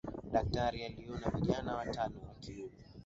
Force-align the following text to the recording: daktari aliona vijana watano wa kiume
daktari 0.33 0.83
aliona 0.85 1.29
vijana 1.29 1.75
watano 1.75 2.21
wa 2.27 2.33
kiume 2.39 2.79